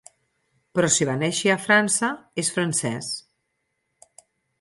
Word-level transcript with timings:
Però 0.77 0.87
si 0.93 1.05
va 1.09 1.13
néixer 1.23 1.51
a 1.55 1.57
França 1.65 2.09
és 2.45 2.49
francès! 2.57 3.11